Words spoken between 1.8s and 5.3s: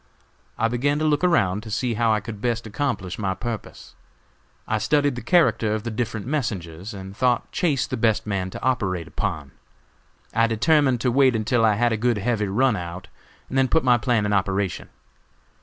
how I could best accomplish my purpose. I studied the